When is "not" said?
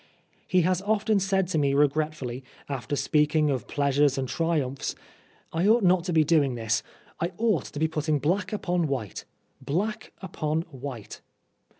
5.83-6.05